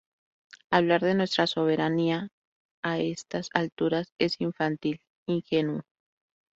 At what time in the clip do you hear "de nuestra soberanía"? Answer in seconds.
1.03-2.29